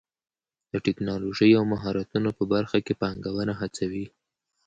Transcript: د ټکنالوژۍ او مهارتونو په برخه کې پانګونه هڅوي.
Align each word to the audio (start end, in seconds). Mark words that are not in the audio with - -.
د 0.71 0.73
ټکنالوژۍ 0.85 1.51
او 1.59 1.63
مهارتونو 1.73 2.29
په 2.37 2.43
برخه 2.53 2.77
کې 2.85 2.93
پانګونه 3.01 3.53
هڅوي. 3.61 4.05